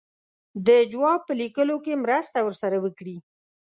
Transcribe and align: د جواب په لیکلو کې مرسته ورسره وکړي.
د 0.67 0.69
جواب 0.91 1.19
په 1.27 1.33
لیکلو 1.41 1.75
کې 1.85 2.01
مرسته 2.03 2.37
ورسره 2.43 2.77
وکړي. 2.83 3.17